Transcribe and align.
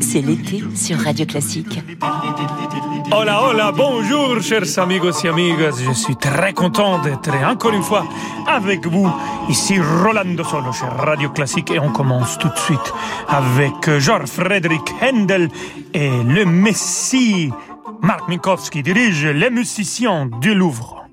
C'est 0.02 0.20
l'été 0.20 0.62
sur 0.76 0.97
Radio 0.97 1.26
Classique. 1.26 1.81
Hola, 3.10 3.41
hola, 3.41 3.71
bonjour, 3.71 4.41
chers 4.41 4.79
amigos 4.79 5.23
et 5.23 5.29
amigas. 5.29 5.81
Je 5.81 5.94
suis 5.94 6.18
très 6.18 6.52
content 6.52 7.02
d'être 7.02 7.33
encore 7.45 7.71
une 7.71 7.83
fois 7.83 8.05
avec 8.47 8.85
vous. 8.85 9.09
Ici 9.47 9.79
Rolando 9.79 10.43
Solo 10.43 10.73
sur 10.73 10.89
Radio 10.89 11.29
Classique 11.29 11.71
et 11.71 11.79
on 11.79 11.93
commence 11.93 12.37
tout 12.37 12.49
de 12.49 12.57
suite 12.57 12.93
avec 13.29 13.97
Georges 13.99 14.27
Frédéric 14.27 14.93
Handel 15.01 15.47
et 15.93 16.09
le 16.09 16.43
Messie. 16.43 17.49
Marc 18.01 18.27
Minkowski 18.27 18.83
dirige 18.83 19.25
les 19.25 19.49
musiciens 19.49 20.25
du 20.41 20.53
Louvre. 20.53 21.04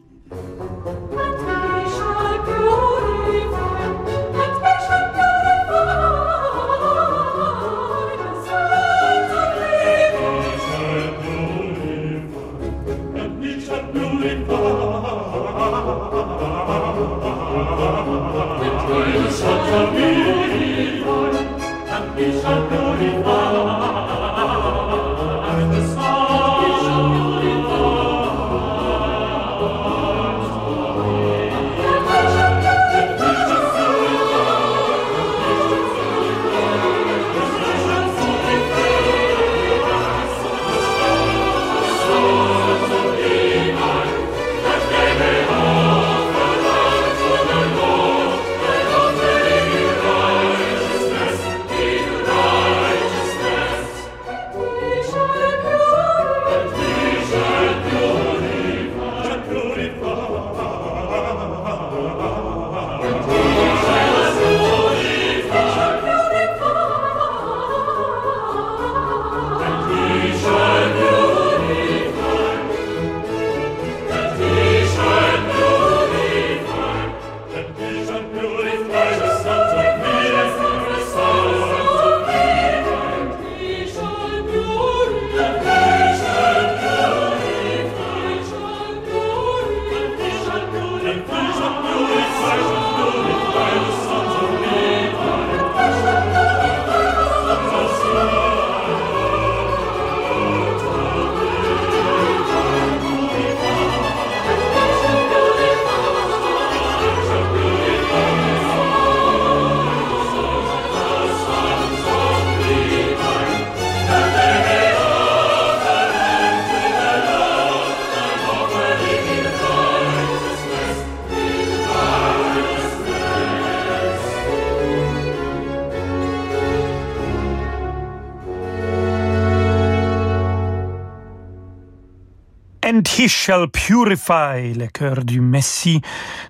He 133.22 133.28
Shall 133.28 133.68
Purify, 133.68 134.74
le 134.74 134.88
chœur 134.88 135.24
du 135.24 135.40
Messie 135.40 136.00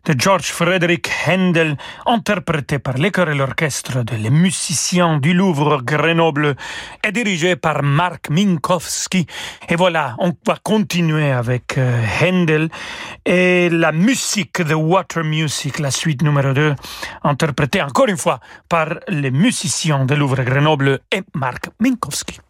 de 0.07 0.15
George 0.19 0.47
Frederick 0.47 1.11
Handel, 1.29 1.77
interprété 2.07 2.79
par 2.79 2.95
les 2.95 3.11
chœurs 3.11 3.29
et 3.29 3.35
l'orchestre 3.35 4.03
de 4.03 4.17
Les 4.17 4.31
Musiciens 4.31 5.19
du 5.19 5.35
Louvre 5.35 5.83
Grenoble 5.83 6.57
et 7.05 7.13
dirigé 7.13 7.57
par 7.57 7.83
Mark 7.83 8.31
Minkowski. 8.31 9.27
Et 9.69 9.77
voilà, 9.77 10.17
on 10.19 10.33
va 10.47 10.57
continuer 10.63 11.31
avec 11.31 11.77
euh, 11.77 12.03
Handel 12.23 12.71
et 13.27 13.69
la 13.69 13.93
musique 13.93 14.63
de 14.63 14.73
Water 14.75 15.25
Music, 15.25 15.79
la 15.79 15.91
suite 15.91 16.23
numéro 16.23 16.55
2, 16.55 16.75
interprétée 17.25 17.83
encore 17.83 18.09
une 18.09 18.17
fois 18.17 18.41
par 18.71 18.95
les 19.09 19.31
musiciens 19.31 20.07
de 20.07 20.15
Louvre 20.15 20.43
Grenoble 20.43 21.01
et 21.13 21.21
Mark 21.35 21.69
Minkowski. 21.81 22.41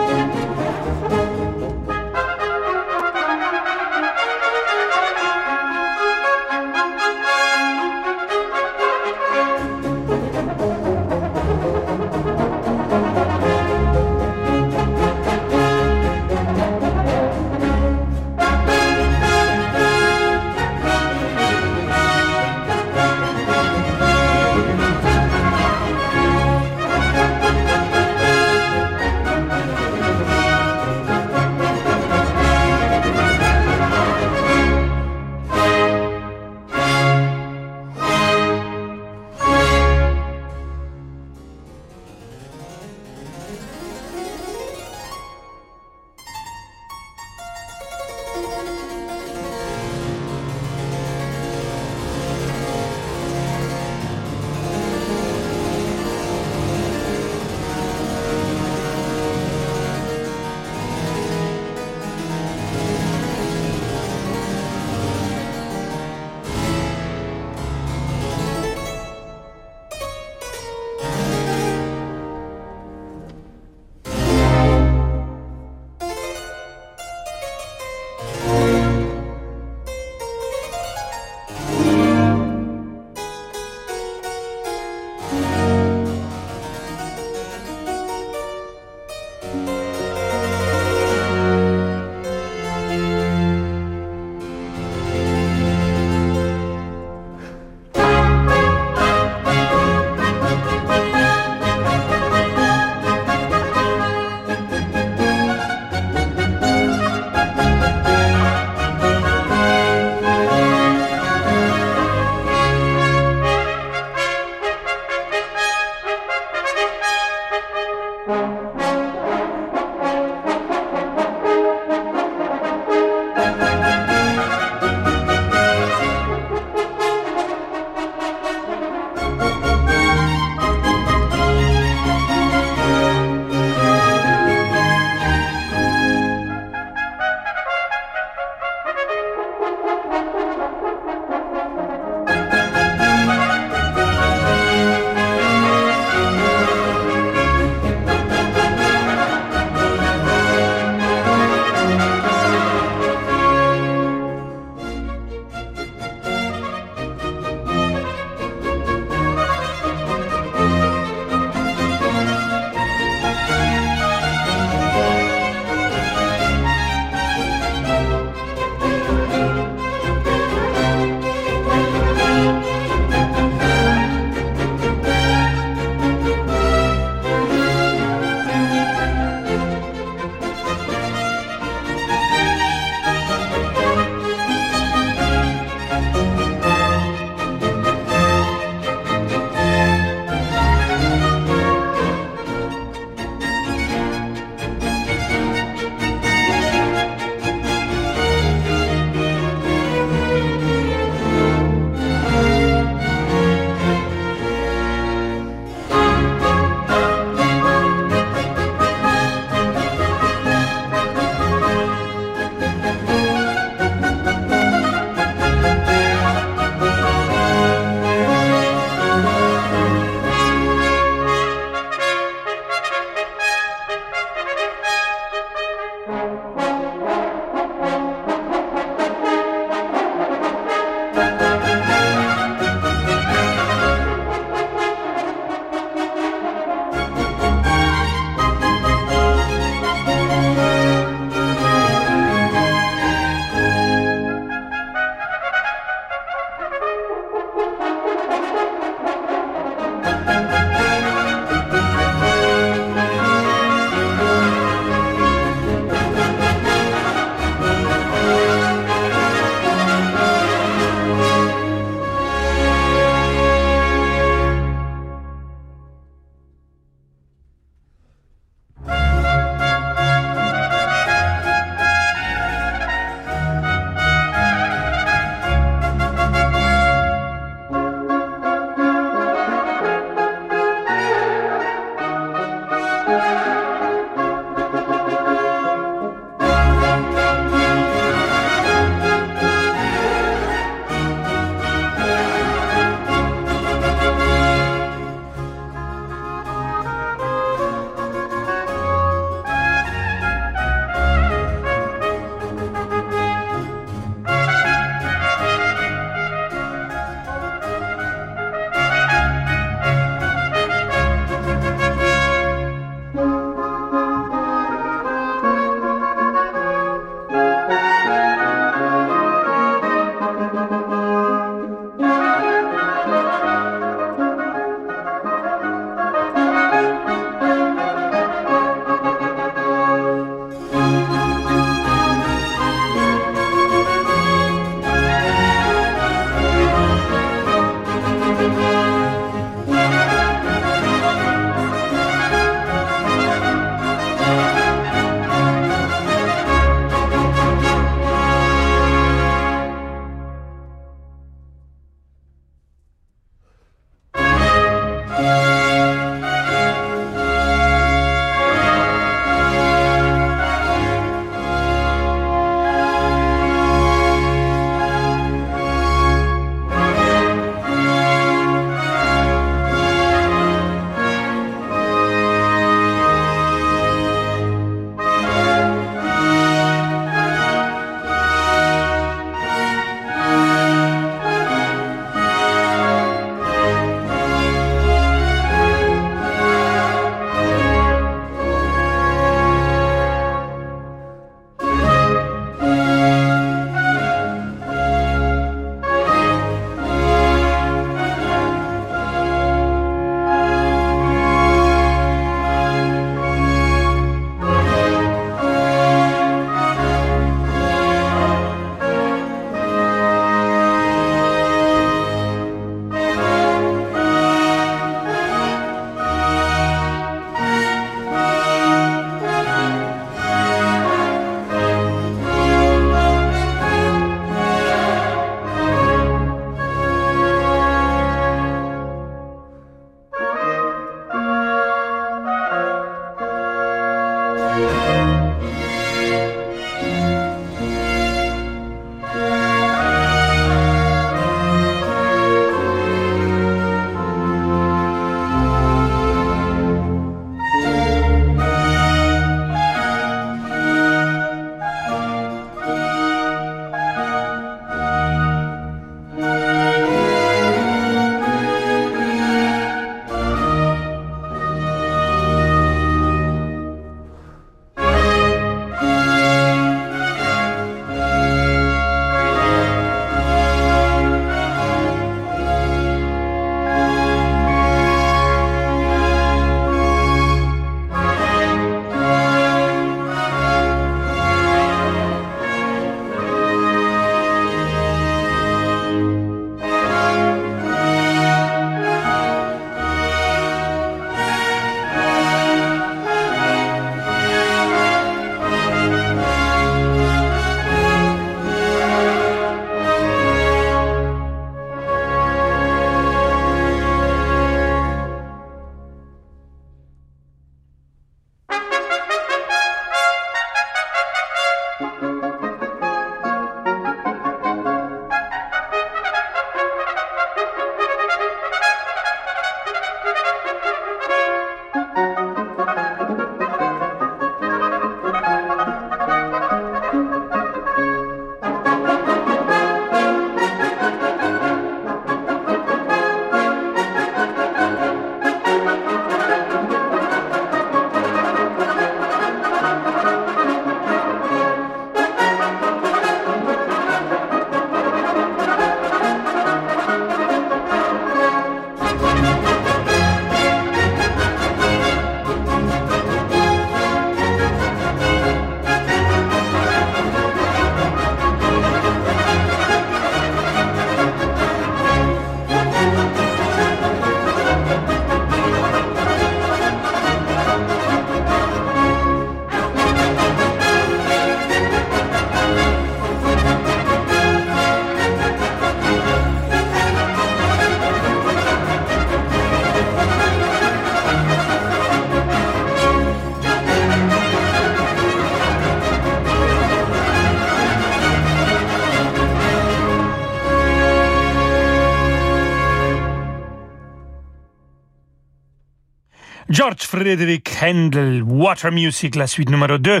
Frédéric 596.96 597.50
Handel, 597.62 598.22
Water 598.22 598.72
Music, 598.72 599.16
la 599.16 599.26
suite 599.26 599.50
numéro 599.50 599.76
2. 599.76 600.00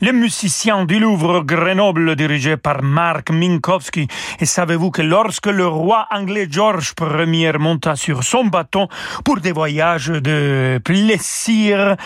Le 0.00 0.12
musicien 0.12 0.86
du 0.86 0.98
Louvre 0.98 1.42
Grenoble 1.42 2.16
dirigé 2.16 2.56
par 2.56 2.82
Mark 2.82 3.28
Minkowski. 3.28 4.08
Et 4.38 4.46
savez-vous 4.46 4.90
que 4.90 5.02
lorsque 5.02 5.48
le 5.48 5.66
roi 5.66 6.06
anglais 6.10 6.48
George 6.50 6.94
Ier 6.98 7.58
monta 7.58 7.94
sur 7.94 8.24
son 8.24 8.44
bâton 8.46 8.88
pour 9.22 9.40
des 9.40 9.52
voyages 9.52 10.08
de 10.08 10.80
plaisir, 10.82 11.96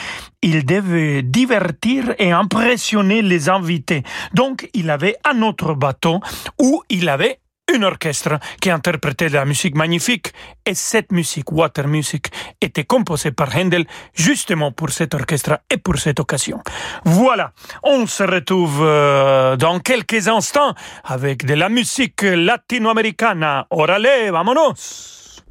il 0.43 0.67
devait 0.67 1.23
divertir 1.23 2.17
et 2.19 2.33
impressionner 2.33 3.23
les 3.23 3.49
invités. 3.49 4.03
Donc, 4.33 4.69
il 4.75 4.91
avait 4.91 5.15
un 5.25 5.43
autre 5.43 5.75
bâton 5.75 6.19
où 6.61 6.83
il 6.91 7.09
avait 7.09 7.39
un 7.73 7.83
orchestre 7.83 8.39
qui 8.61 8.71
interprétait 8.71 9.29
de 9.29 9.35
la 9.35 9.45
musique 9.45 9.75
magnifique 9.75 10.33
et 10.67 10.75
cette 10.75 11.13
musique, 11.13 11.51
Water 11.53 11.87
Music, 11.87 12.27
était 12.61 12.85
composée 12.85 13.33
par 13.33 13.55
Handel 13.57 13.87
justement 14.15 14.73
pour 14.73 14.91
cet 14.91 15.15
orchestre 15.15 15.61
et 15.71 15.77
pour 15.79 15.97
cette 15.97 16.21
occasion. 16.21 16.61
Voilà, 17.05 17.53
on 17.83 18.07
se 18.07 18.23
retrouve 18.23 18.83
euh, 18.83 19.57
dans 19.57 19.81
quelques 19.81 20.29
instants 20.29 20.75
avec 21.05 21.45
de 21.45 21.55
la 21.55 21.69
musique 21.69 22.23
latino-américaine. 22.23 23.65
Orale, 23.71 24.31
vamonos! 24.31 25.43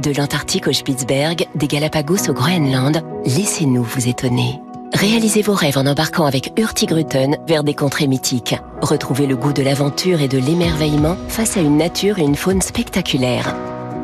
De 0.00 0.16
l'Antarctique 0.16 0.66
au 0.66 0.72
Spitzberg, 0.72 1.46
des 1.54 1.66
Galapagos 1.66 2.30
au 2.30 2.32
Groenland, 2.32 3.02
laissez-nous 3.26 3.82
vous 3.82 4.08
étonner. 4.08 4.58
Réalisez 4.92 5.42
vos 5.42 5.54
rêves 5.54 5.78
en 5.78 5.86
embarquant 5.86 6.26
avec 6.26 6.52
Hurtigruten 6.58 7.36
vers 7.46 7.64
des 7.64 7.74
contrées 7.74 8.06
mythiques. 8.06 8.56
Retrouvez 8.82 9.26
le 9.26 9.36
goût 9.36 9.52
de 9.52 9.62
l'aventure 9.62 10.20
et 10.20 10.28
de 10.28 10.38
l'émerveillement 10.38 11.16
face 11.28 11.56
à 11.56 11.60
une 11.60 11.76
nature 11.76 12.18
et 12.18 12.22
une 12.22 12.34
faune 12.34 12.60
spectaculaires. 12.60 13.54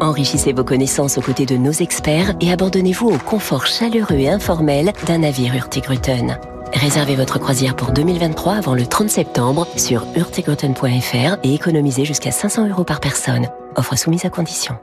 Enrichissez 0.00 0.52
vos 0.52 0.64
connaissances 0.64 1.18
aux 1.18 1.22
côtés 1.22 1.46
de 1.46 1.56
nos 1.56 1.72
experts 1.72 2.34
et 2.40 2.52
abandonnez-vous 2.52 3.08
au 3.08 3.18
confort 3.18 3.66
chaleureux 3.66 4.16
et 4.16 4.28
informel 4.28 4.92
d'un 5.06 5.18
navire 5.18 5.54
Hurtigruten. 5.54 6.38
Réservez 6.72 7.16
votre 7.16 7.38
croisière 7.38 7.74
pour 7.74 7.92
2023 7.92 8.54
avant 8.54 8.74
le 8.74 8.86
30 8.86 9.08
septembre 9.08 9.66
sur 9.76 10.06
hurtigruten.fr 10.14 11.38
et 11.42 11.54
économisez 11.54 12.04
jusqu'à 12.04 12.30
500 12.30 12.68
euros 12.68 12.84
par 12.84 13.00
personne. 13.00 13.48
Offre 13.76 13.96
soumise 13.96 14.24
à 14.24 14.30
condition. 14.30 14.76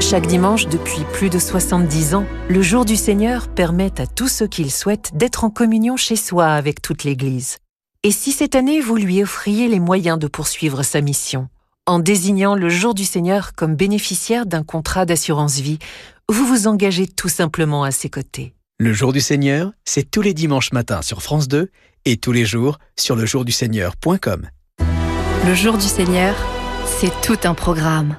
Chaque 0.00 0.26
dimanche 0.26 0.66
depuis 0.66 1.04
plus 1.12 1.28
de 1.28 1.38
70 1.38 2.14
ans, 2.14 2.26
le 2.48 2.62
jour 2.62 2.86
du 2.86 2.96
Seigneur 2.96 3.48
permet 3.48 4.00
à 4.00 4.06
tous 4.06 4.28
ceux 4.28 4.46
qui 4.46 4.64
le 4.64 4.70
souhaitent 4.70 5.10
d'être 5.14 5.44
en 5.44 5.50
communion 5.50 5.96
chez 5.96 6.16
soi 6.16 6.46
avec 6.46 6.80
toute 6.80 7.04
l'Église. 7.04 7.58
Et 8.02 8.10
si 8.10 8.32
cette 8.32 8.54
année 8.54 8.80
vous 8.80 8.96
lui 8.96 9.22
offriez 9.22 9.68
les 9.68 9.78
moyens 9.78 10.18
de 10.18 10.26
poursuivre 10.26 10.82
sa 10.82 11.02
mission 11.02 11.48
En 11.86 11.98
désignant 11.98 12.54
le 12.54 12.70
jour 12.70 12.94
du 12.94 13.04
Seigneur 13.04 13.52
comme 13.54 13.76
bénéficiaire 13.76 14.46
d'un 14.46 14.64
contrat 14.64 15.04
d'assurance 15.04 15.60
vie, 15.60 15.78
vous 16.30 16.46
vous 16.46 16.66
engagez 16.66 17.06
tout 17.06 17.28
simplement 17.28 17.84
à 17.84 17.90
ses 17.90 18.08
côtés. 18.08 18.54
Le 18.78 18.94
jour 18.94 19.12
du 19.12 19.20
Seigneur, 19.20 19.72
c'est 19.84 20.10
tous 20.10 20.22
les 20.22 20.32
dimanches 20.32 20.72
matins 20.72 21.02
sur 21.02 21.22
France 21.22 21.46
2 21.46 21.70
et 22.06 22.16
tous 22.16 22.32
les 22.32 22.46
jours 22.46 22.78
sur 22.98 23.16
lejourduseigneur.com. 23.16 24.48
Le 25.46 25.54
jour 25.54 25.76
du 25.76 25.86
Seigneur, 25.86 26.34
c'est 26.86 27.12
tout 27.20 27.38
un 27.44 27.54
programme. 27.54 28.16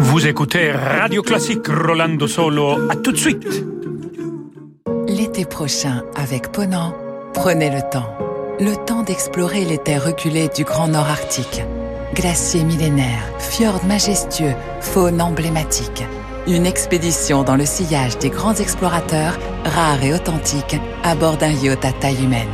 Vous 0.00 0.26
écoutez 0.26 0.72
Radio 0.72 1.22
Classique 1.22 1.66
Rolando 1.68 2.26
Solo. 2.26 2.90
À 2.90 2.96
tout 2.96 3.12
de 3.12 3.16
suite. 3.16 3.64
L'été 5.08 5.44
prochain, 5.44 6.02
avec 6.16 6.52
Ponant, 6.52 6.94
prenez 7.34 7.70
le 7.70 7.80
temps. 7.90 8.08
Le 8.60 8.74
temps 8.84 9.02
d'explorer 9.02 9.64
les 9.64 9.78
terres 9.78 10.04
reculées 10.04 10.48
du 10.54 10.64
Grand 10.64 10.88
Nord 10.88 11.08
Arctique. 11.08 11.62
Glaciers 12.14 12.64
millénaires, 12.64 13.24
fjords 13.38 13.84
majestueux, 13.84 14.54
faune 14.80 15.20
emblématique. 15.20 16.04
Une 16.46 16.66
expédition 16.66 17.42
dans 17.44 17.56
le 17.56 17.64
sillage 17.64 18.18
des 18.18 18.30
grands 18.30 18.54
explorateurs, 18.54 19.38
rares 19.64 20.02
et 20.02 20.12
authentiques, 20.12 20.76
à 21.04 21.14
bord 21.14 21.36
d'un 21.36 21.52
yacht 21.52 21.84
à 21.84 21.92
taille 21.92 22.24
humaine. 22.24 22.48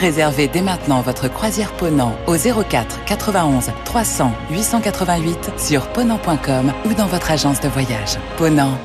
Réservez 0.00 0.48
dès 0.48 0.62
maintenant 0.62 1.02
votre 1.02 1.28
croisière 1.28 1.72
Ponant 1.72 2.16
au 2.26 2.34
04 2.34 3.04
91 3.04 3.70
300 3.84 4.32
888 4.50 5.50
sur 5.58 5.86
ponant.com 5.88 6.72
ou 6.86 6.94
dans 6.94 7.06
votre 7.06 7.30
agence 7.30 7.60
de 7.60 7.68
voyage. 7.68 8.18
Ponant, 8.38 8.78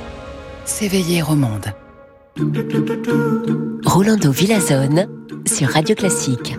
s'éveiller 0.66 1.24
au 1.24 1.36
monde. 1.36 1.68
Rolando 3.86 4.30
Villazone 4.30 5.08
sur 5.48 5.70
Radio 5.70 5.96
Classique. 5.96 6.58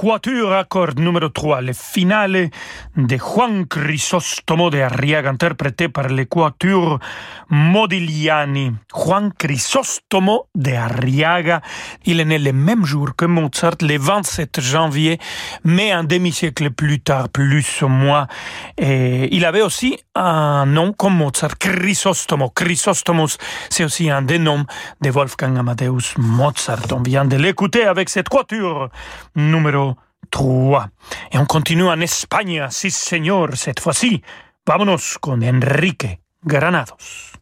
Quatuor 0.00 0.52
accord 0.52 0.94
numéro 0.96 1.28
3, 1.28 1.60
le 1.60 1.72
finale 1.72 2.50
de 2.96 3.16
Juan 3.16 3.66
Crisostomo 3.66 4.70
de 4.70 4.80
Arriaga, 4.80 5.28
interprété 5.28 5.88
par 5.88 6.06
les 6.06 6.26
Quatuor 6.26 7.00
Modigliani. 7.50 8.74
Juan 8.94 9.32
Crisostomo 9.36 10.46
de 10.54 10.70
Arriaga, 10.70 11.62
il 12.04 12.20
est 12.20 12.24
né 12.24 12.38
le 12.38 12.52
même 12.52 12.84
jour 12.84 13.16
que 13.16 13.24
Mozart, 13.24 13.78
le 13.80 13.98
27 13.98 14.60
janvier, 14.60 15.18
mais 15.64 15.90
un 15.90 16.04
demi-siècle 16.04 16.70
plus 16.70 17.00
tard, 17.00 17.28
plus 17.28 17.82
ou 17.82 17.88
moins. 17.88 18.28
Et 18.76 19.34
il 19.34 19.44
avait 19.44 19.62
aussi 19.62 19.98
un 20.14 20.64
nom 20.66 20.92
comme 20.92 21.16
Mozart, 21.16 21.58
Chrysostomo. 21.58 22.50
Chrysostomos, 22.50 23.36
c'est 23.68 23.82
aussi 23.82 24.10
un 24.10 24.22
des 24.22 24.38
noms 24.38 24.64
de 25.00 25.10
Wolfgang 25.10 25.58
Amadeus 25.58 26.14
Mozart. 26.18 26.86
On 26.92 27.02
vient 27.02 27.24
de 27.24 27.34
l'écouter 27.36 27.84
avec 27.84 28.08
cette 28.10 28.28
quatuor 28.28 28.90
numéro 29.34 29.88
3. 30.30 30.88
Et 31.32 31.38
on 31.38 31.46
continue 31.46 31.88
en 31.88 32.00
Espagne, 32.00 32.66
si 32.70 32.90
señor, 32.90 33.56
cette 33.56 33.80
fois-ci. 33.80 34.22
Vámonos 34.66 35.18
con 35.18 35.42
Enrique 35.42 36.20
Granados. 36.42 37.37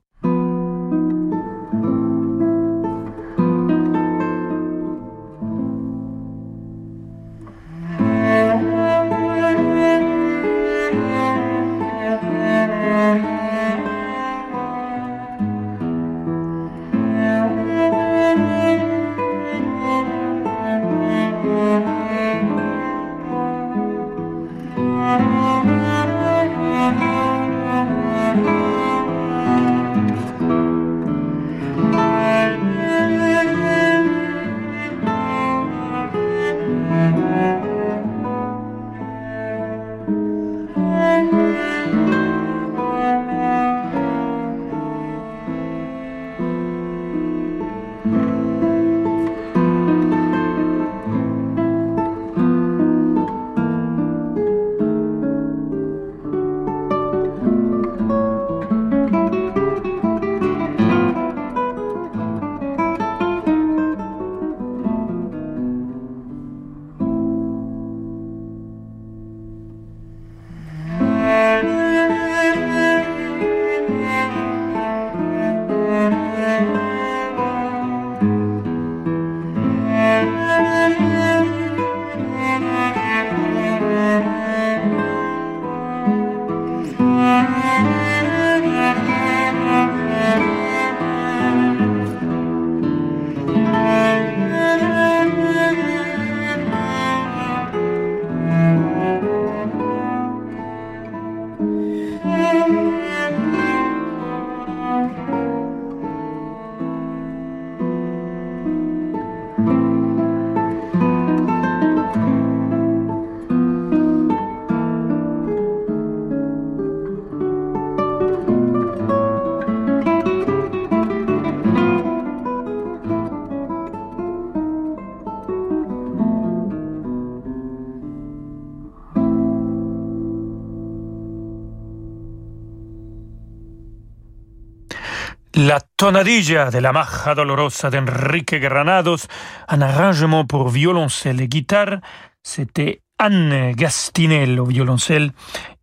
Tonadilla 136.07 136.71
de 136.71 136.79
la 136.79 136.93
Maja 136.93 137.35
Dolorosa 137.35 137.91
d'Enrique 137.91 138.55
Granados, 138.61 139.27
un 139.67 139.83
arrangement 139.83 140.45
pour 140.45 140.69
violoncelle 140.69 141.41
et 141.41 141.49
guitare, 141.49 141.99
c'était 142.45 143.01
Anne 143.19 143.73
Gastinel 143.73 144.63
violoncelle 144.63 145.33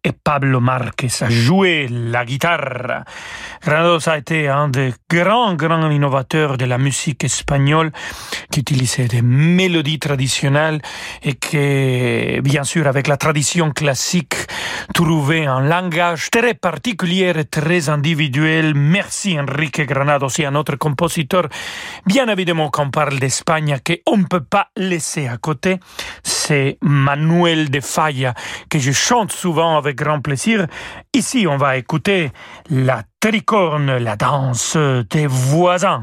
et 0.04 0.12
Pablo 0.12 0.60
Marquez 0.60 1.08
a 1.22 1.30
joué 1.30 1.88
la 1.90 2.26
guitare. 2.26 3.04
Granados 3.64 4.10
a 4.10 4.18
été 4.18 4.50
un 4.50 4.68
des 4.68 4.94
grands, 5.10 5.56
grands 5.56 5.90
innovateurs 5.90 6.58
de 6.58 6.66
la 6.66 6.78
musique 6.78 7.24
espagnole 7.24 7.92
qui 8.52 8.60
utilisait 8.60 9.08
des 9.08 9.22
mélodies 9.22 10.00
traditionnelles 10.00 10.82
et 11.22 11.36
qui, 11.36 12.42
bien 12.42 12.64
sûr, 12.64 12.88
avec 12.88 13.08
la 13.08 13.18
tradition 13.18 13.72
classique, 13.72 14.36
trouvait 14.94 15.46
un 15.46 15.62
langage 15.62 16.30
très 16.30 16.54
particulier 16.54 17.34
et 17.36 17.46
très 17.46 17.90
individuel. 17.90 18.74
Merci 18.76 19.40
Enrique 19.40 19.86
Granados 19.86 20.40
et 20.40 20.46
un 20.46 20.56
autre 20.56 20.76
compositeur. 20.76 21.48
Bien 22.06 22.28
évidemment 22.28 22.70
qu'on 22.70 22.90
parle 22.90 23.20
d'Espagne, 23.20 23.78
qu'on 23.86 24.18
ne 24.18 24.26
peut 24.26 24.44
pas 24.44 24.68
laisser 24.76 25.28
à 25.28 25.38
côté, 25.38 25.80
c'est 26.24 26.78
Manuel 26.82 27.70
de 27.70 27.80
Falla, 27.80 28.34
que 28.70 28.80
je 28.80 28.92
chante 28.92 29.32
souvent 29.32 29.78
avec 29.78 29.93
grand 29.94 30.22
plaisir. 30.22 30.68
Ici, 31.14 31.46
on 31.48 31.58
va 31.58 31.78
écouter 31.78 32.32
la 32.70 33.04
tricorne, 33.20 33.98
la 33.98 34.16
danse 34.16 34.78
des 35.10 35.28
voisins. 35.28 36.02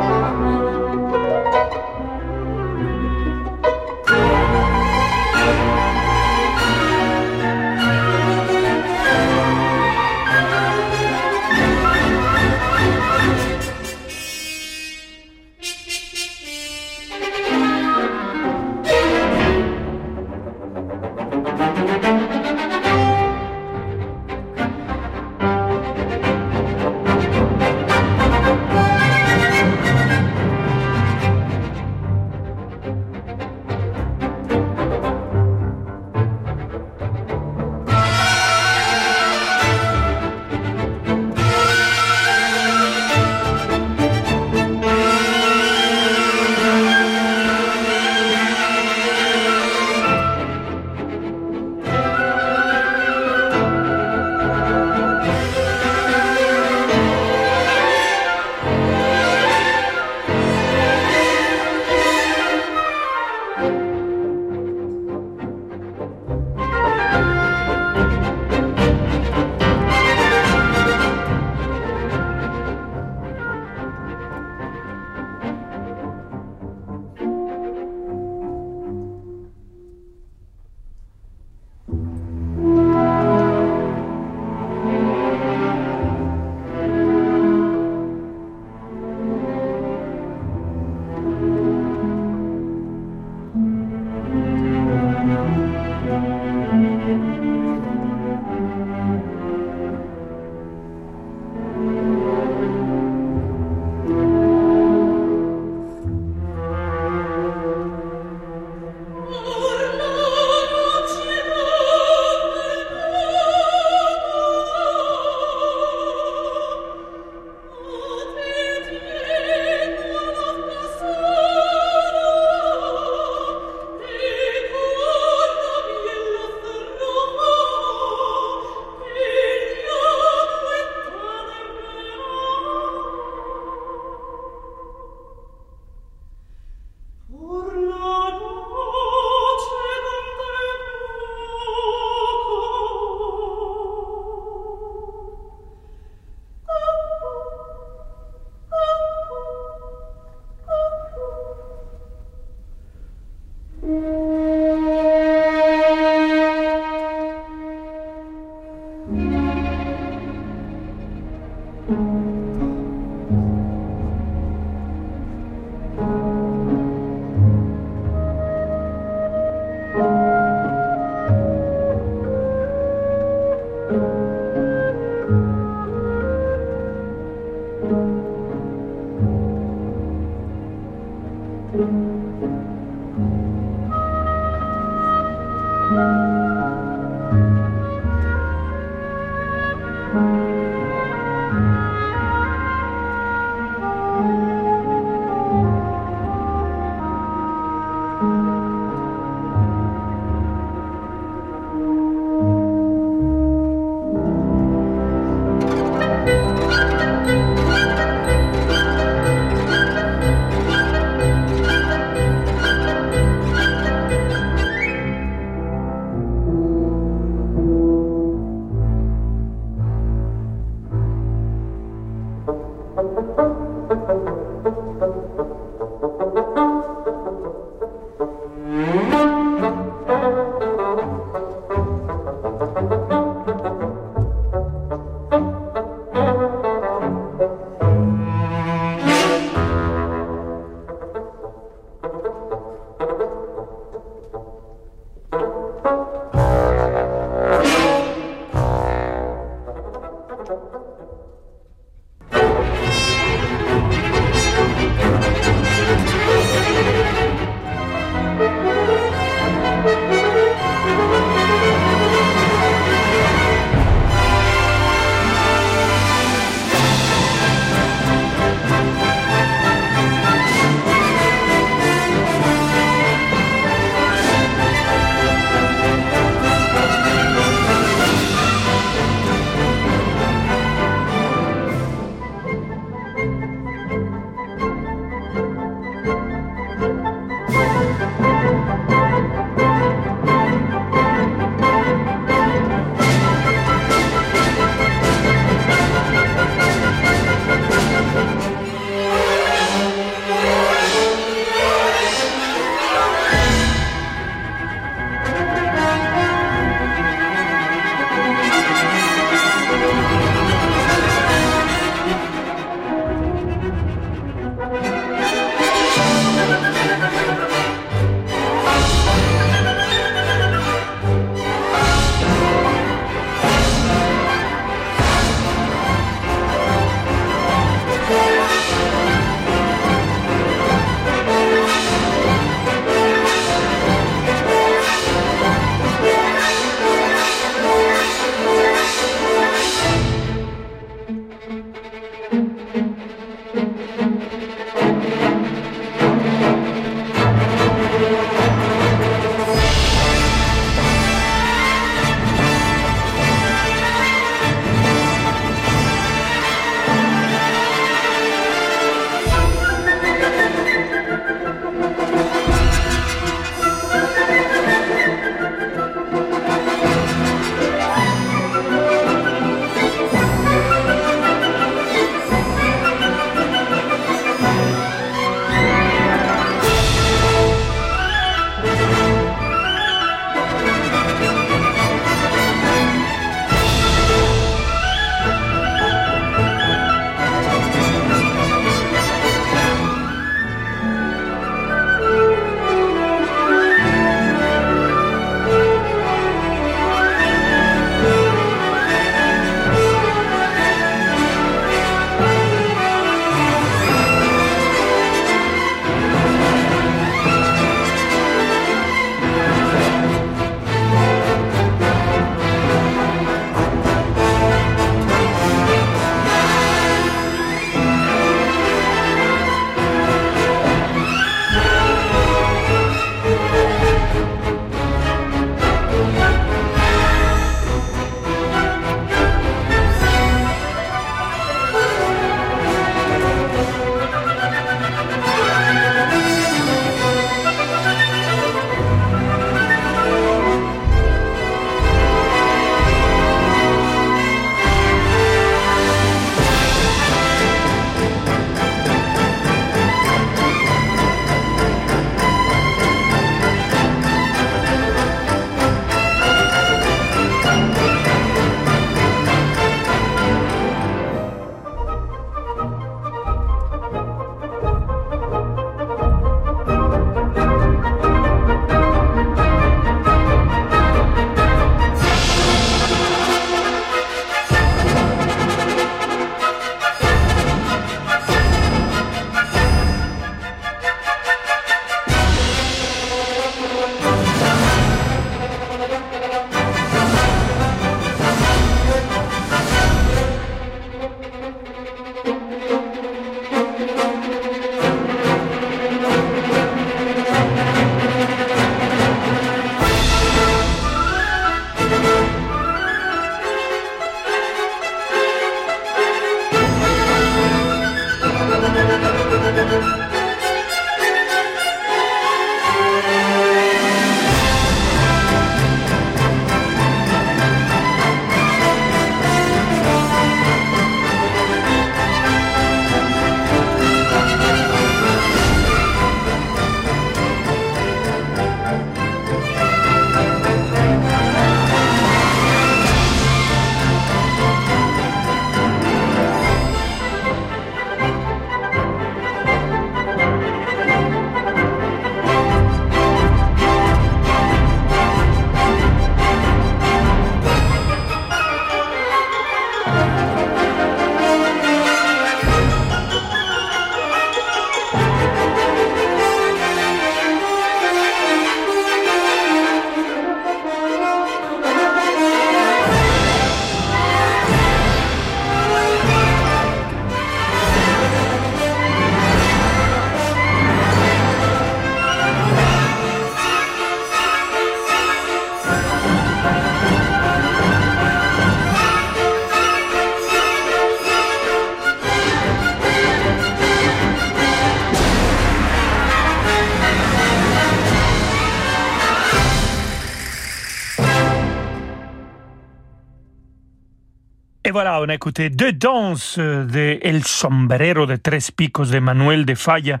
Voilà, 594.74 595.00
on 595.00 595.08
a 595.08 595.14
écouté 595.14 595.50
deux 595.50 595.70
danses 595.70 596.36
de 596.36 596.98
El 597.00 597.22
Sombrero 597.22 598.06
de 598.06 598.16
Tres 598.16 598.50
Picos 598.50 598.86
de 598.86 598.98
Manuel 598.98 599.46
de 599.46 599.54
Falla, 599.54 600.00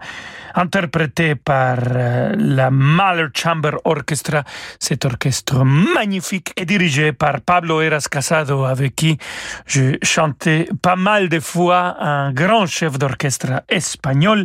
interprétées 0.52 1.36
par 1.36 1.78
euh, 1.80 2.34
la 2.36 2.72
Mahler 2.72 3.28
Chamber 3.32 3.76
Orchestra, 3.84 4.42
cet 4.80 5.04
orchestre 5.04 5.64
magnifique 5.64 6.52
et 6.56 6.64
dirigé 6.64 7.12
par 7.12 7.40
Pablo 7.40 7.82
Eras 7.82 8.08
Casado, 8.10 8.64
avec 8.64 8.96
qui 8.96 9.16
je 9.64 9.96
chantais 10.02 10.66
pas 10.82 10.96
mal 10.96 11.28
de 11.28 11.38
fois 11.38 11.94
un 12.00 12.32
grand 12.32 12.66
chef 12.66 12.98
d'orchestre 12.98 13.62
espagnol. 13.68 14.44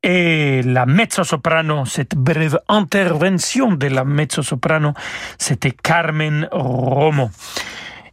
Et 0.00 0.62
la 0.62 0.86
mezzo-soprano, 0.86 1.86
cette 1.86 2.14
brève 2.14 2.60
intervention 2.68 3.72
de 3.72 3.88
la 3.88 4.04
mezzo-soprano, 4.04 4.94
c'était 5.38 5.72
Carmen 5.72 6.48
Romo. 6.52 7.30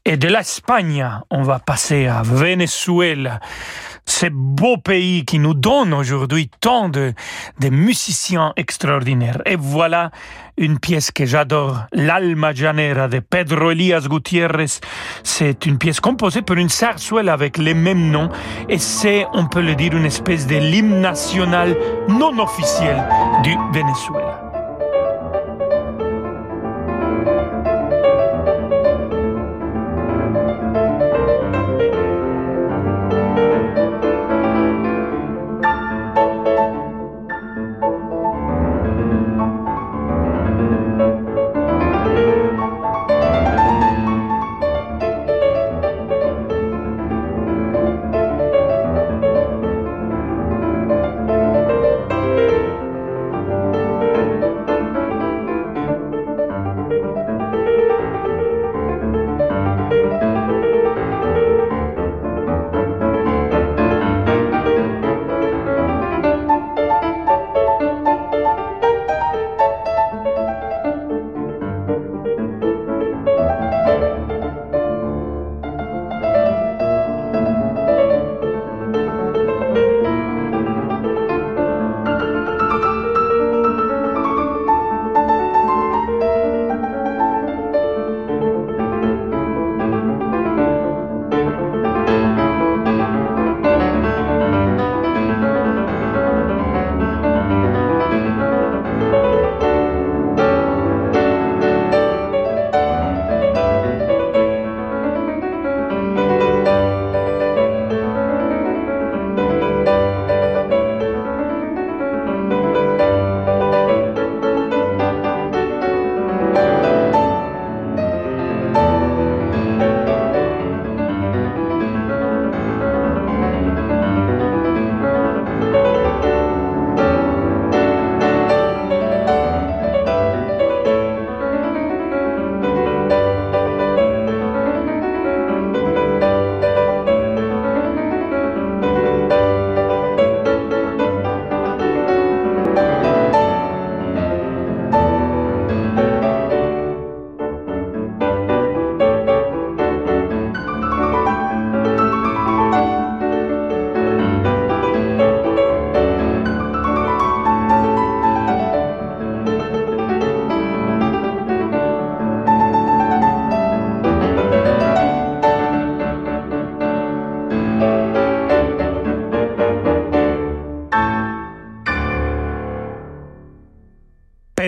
Et 0.09 0.15
de 0.15 0.29
l'Espagne, 0.29 1.05
on 1.29 1.41
va 1.41 1.59
passer 1.59 2.07
à 2.07 2.21
Venezuela, 2.23 3.41
ce 4.05 4.27
beau 4.31 4.77
pays 4.77 5.25
qui 5.25 5.37
nous 5.37 5.53
donne 5.53 5.93
aujourd'hui 5.93 6.49
tant 6.61 6.87
de, 6.87 7.13
de 7.59 7.67
musiciens 7.67 8.53
extraordinaires. 8.55 9.41
Et 9.45 9.57
voilà 9.57 10.11
une 10.55 10.79
pièce 10.79 11.11
que 11.11 11.25
j'adore, 11.25 11.81
l'Alma 11.91 12.53
Llanera 12.53 13.09
de 13.09 13.19
Pedro 13.19 13.71
Elias 13.71 14.07
Gutiérrez. 14.07 14.79
C'est 15.23 15.65
une 15.65 15.77
pièce 15.77 15.99
composée 15.99 16.41
pour 16.41 16.55
une 16.55 16.69
sarsuelle 16.69 17.27
avec 17.27 17.57
les 17.57 17.73
mêmes 17.73 18.09
noms 18.09 18.29
et 18.69 18.77
c'est, 18.77 19.27
on 19.33 19.47
peut 19.47 19.61
le 19.61 19.75
dire, 19.75 19.93
une 19.93 20.05
espèce 20.05 20.47
de 20.47 20.55
l'hymne 20.55 21.01
national 21.01 21.75
non 22.07 22.39
officiel 22.39 23.03
du 23.43 23.57
Venezuela. 23.73 24.46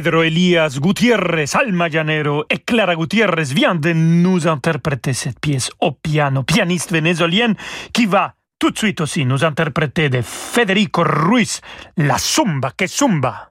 Pedro 0.02 0.24
Elias 0.24 0.80
Gutiérrez, 0.80 1.56
Alma 1.56 1.90
Llanero 1.90 2.46
et 2.50 2.60
Clara 2.60 2.96
Gutiérrez 2.96 3.54
viennent 3.54 3.82
de 3.82 3.92
nous 3.92 4.48
interpréter 4.48 5.12
cette 5.12 5.42
pièce 5.42 5.70
au 5.82 5.92
piano, 5.92 6.44
pianiste 6.44 6.94
vénézuélienne 6.94 7.54
qui 7.92 8.06
va 8.06 8.34
tout 8.58 8.72
de 8.72 8.78
suite 8.78 9.02
aussi 9.02 9.26
nous 9.26 9.44
interpréter 9.44 10.08
de 10.08 10.22
Federico 10.22 11.04
Ruiz, 11.04 11.60
la 11.98 12.18
Zumba 12.18 12.72
que 12.78 12.88
Zumba. 12.88 13.49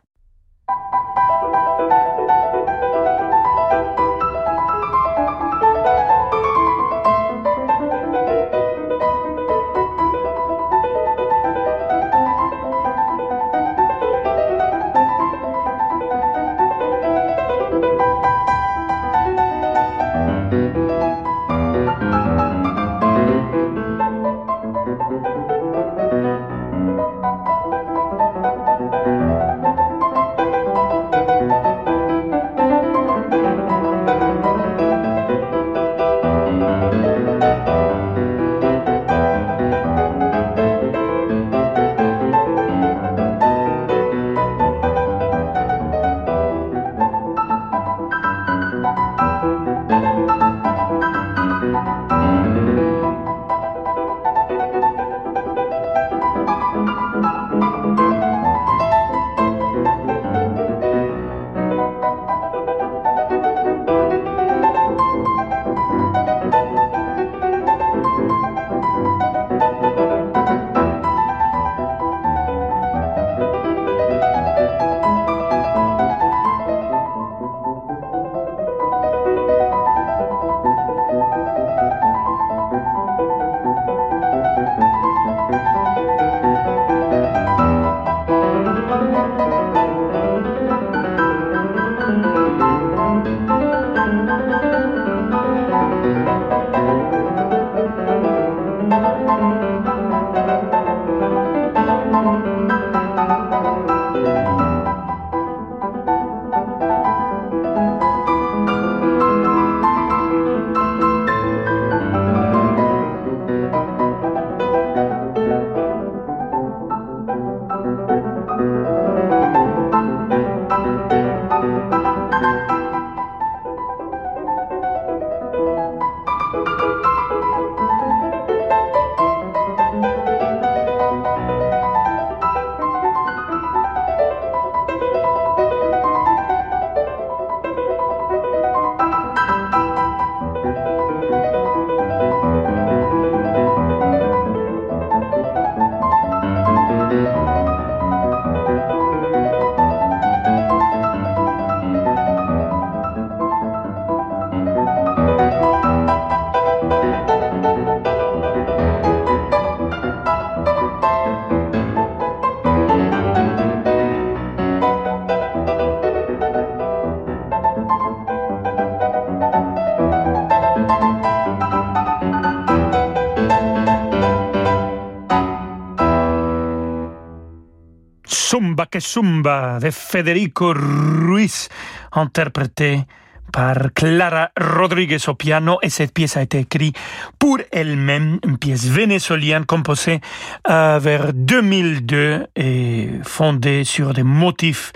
Que 178.98 179.04
Zumba 179.04 179.78
de 179.80 179.90
Federico 179.90 180.72
Ruiz, 180.72 181.68
interprété 182.12 183.06
par 183.52 183.92
Clara 183.94 184.50
Rodriguez 184.58 185.28
au 185.28 185.34
piano 185.34 185.78
et 185.82 185.88
cette 185.88 186.12
pièce 186.12 186.36
a 186.36 186.42
été 186.42 186.58
écrite 186.60 186.96
pour 187.38 187.58
elle-même, 187.70 188.38
une 188.44 188.58
pièce 188.58 188.86
vénézuélienne 188.86 189.64
composée 189.66 190.20
euh, 190.68 190.98
vers 191.00 191.32
2002 191.32 192.46
et 192.56 193.10
fondée 193.22 193.84
sur 193.84 194.12
des 194.12 194.24
motifs 194.24 194.92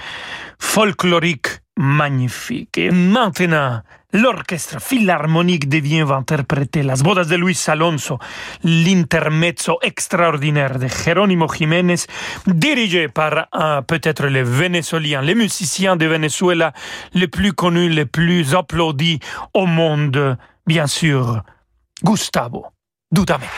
folkloriques 0.58 1.60
magnifiques. 1.76 2.78
Et 2.78 2.90
maintenant, 2.90 3.82
L'orchestre 4.14 4.78
philharmonique 4.78 5.68
devient 5.68 6.02
va 6.02 6.16
interpréter 6.16 6.82
Las 6.82 7.02
bodas 7.02 7.24
de 7.24 7.36
Luis 7.36 7.58
Alonso, 7.68 8.18
l'intermezzo 8.62 9.78
extraordinaire 9.80 10.78
de 10.78 10.86
Jerónimo 10.86 11.48
Jiménez, 11.48 12.06
dirigé 12.46 13.08
par 13.08 13.48
peut-être 13.86 14.26
les 14.26 14.42
Vénézuéliens, 14.42 15.22
les 15.22 15.34
musiciens 15.34 15.96
de 15.96 16.06
Venezuela 16.06 16.74
les 17.14 17.28
plus 17.28 17.54
connus, 17.54 17.88
les 17.88 18.04
plus 18.06 18.54
applaudis 18.54 19.18
au 19.54 19.64
monde, 19.64 20.36
bien 20.66 20.86
sûr, 20.86 21.42
Gustavo 22.02 22.66
Dudamel. 23.10 23.48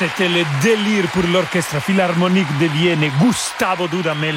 C'était 0.00 0.28
le 0.28 0.44
délire 0.62 1.10
pour 1.12 1.24
l'orchestre 1.30 1.78
philharmonique 1.82 2.46
de 2.58 2.66
Vienne 2.68 3.10
Gustavo 3.20 3.86
Dudamel. 3.86 4.36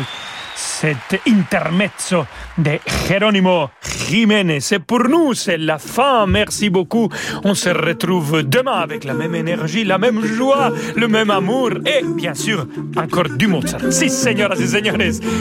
Cet 0.56 1.22
intermezzo 1.26 2.26
de 2.58 2.82
Geronimo 3.08 3.70
Jiménez. 3.82 4.60
C'est 4.60 4.80
pour 4.80 5.08
nous, 5.08 5.34
c'est 5.34 5.58
la 5.58 5.78
fin. 5.78 6.26
Merci 6.26 6.70
beaucoup. 6.70 7.08
On 7.46 7.54
se 7.54 7.70
retrouve 7.70 8.44
demain 8.44 8.80
avec 8.82 9.06
la 9.06 9.14
même 9.14 9.36
énergie, 9.36 9.86
la 9.86 9.98
même 9.98 10.22
joie, 10.26 10.74
le 10.98 11.08
même 11.08 11.32
amour 11.32 11.70
et 11.86 12.04
bien 12.04 12.34
sûr 12.34 12.68
encore 12.98 13.30
du 13.30 13.48
Mozart. 13.48 13.80
Si, 13.90 14.10
señoras 14.10 14.60
et 14.60 14.68
señores, 14.68 14.98